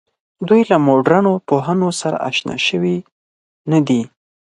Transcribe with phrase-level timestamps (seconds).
[0.47, 2.95] دوی له مډرنو پوهنو سره آشنا شوې
[3.71, 4.01] نه ده.